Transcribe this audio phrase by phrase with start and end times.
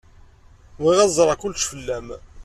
[0.81, 2.07] Bɣiɣ ad ẓreɣ kullec fell-am.